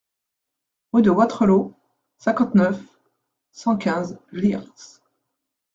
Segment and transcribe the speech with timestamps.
[0.93, 1.75] Rue de Wattrelos,
[2.17, 2.81] cinquante-neuf,
[3.51, 4.65] cent quinze Leers